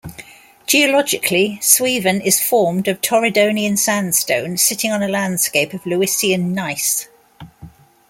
[0.65, 7.05] Geologically, Suilven is formed of Torridonian sandstone, sitting on a landscape of Lewisian Gneiss.